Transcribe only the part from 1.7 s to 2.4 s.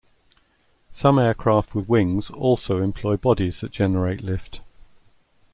with wings